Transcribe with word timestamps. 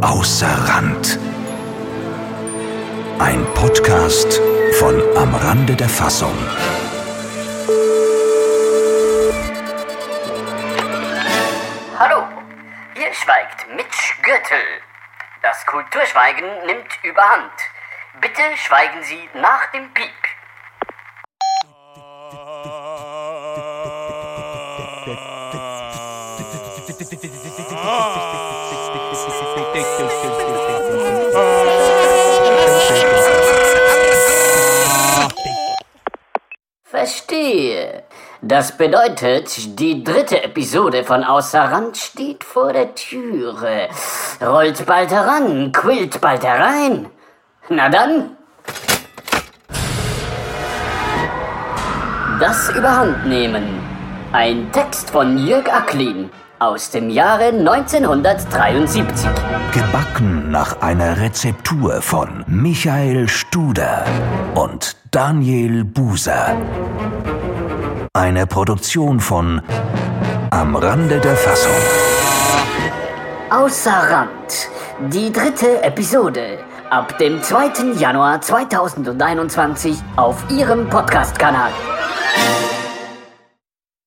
Außer 0.00 0.46
Rand. 0.46 1.18
Ein 3.18 3.44
Podcast 3.54 4.40
von 4.78 5.02
Am 5.16 5.34
Rande 5.34 5.74
der 5.74 5.88
Fassung. 5.88 6.32
Hallo, 11.98 12.28
hier 12.94 13.12
schweigt 13.12 13.66
Mitch 13.74 14.14
Gürtel. 14.22 14.62
Das 15.42 15.66
Kulturschweigen 15.66 16.46
nimmt 16.66 16.98
überhand. 17.02 17.50
Bitte 18.20 18.42
schweigen 18.56 19.02
Sie 19.02 19.28
nach 19.34 19.72
dem 19.72 19.92
Piep. 19.94 20.08
Verstehe. 36.82 38.02
Das 38.42 38.76
bedeutet, 38.76 39.78
die 39.78 40.02
dritte 40.02 40.42
Episode 40.42 41.04
von 41.04 41.22
Außer 41.22 41.60
Rand 41.60 41.96
steht 41.96 42.42
vor 42.42 42.72
der 42.72 42.94
Türe. 42.94 43.88
Rollt 44.40 44.84
bald 44.84 45.10
heran, 45.10 45.70
quillt 45.70 46.20
bald 46.20 46.44
herein. 46.44 47.10
Na 47.68 47.88
dann. 47.88 48.36
Das 52.40 52.70
Überhandnehmen. 52.70 53.80
Ein 54.32 54.72
Text 54.72 55.10
von 55.10 55.38
Jörg 55.38 55.72
Acklin 55.72 56.30
aus 56.58 56.90
dem 56.90 57.10
Jahre 57.10 57.46
1973. 57.46 59.04
Gebacken 59.72 60.50
nach 60.50 60.80
einer 60.80 61.20
Rezeptur 61.20 62.02
von 62.02 62.44
Michael 62.46 63.28
Studer 63.28 64.04
und 64.54 64.96
Daniel 65.10 65.84
Buser. 65.84 66.56
Eine 68.12 68.46
Produktion 68.46 69.20
von 69.20 69.62
Am 70.50 70.74
Rande 70.74 71.18
der 71.20 71.36
Fassung. 71.36 71.72
Außer 73.50 73.90
Rand. 73.90 74.68
Die 75.12 75.30
dritte 75.30 75.82
Episode. 75.82 76.58
Ab 76.90 77.18
dem 77.18 77.42
2. 77.42 77.98
Januar 77.98 78.40
2021 78.40 79.98
auf 80.16 80.42
Ihrem 80.50 80.88
Podcast-Kanal. 80.88 81.70